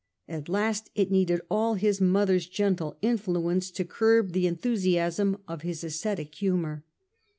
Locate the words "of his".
5.47-5.83